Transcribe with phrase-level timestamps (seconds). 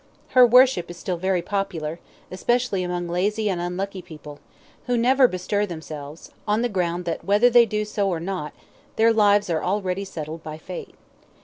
[0.29, 1.99] Her worship is still very popular,
[2.31, 4.39] especially among lazy and unlucky people,
[4.87, 8.51] who never bestir themselves: on the ground that whether they do so or not
[8.95, 10.95] their lives are already settled by Fate.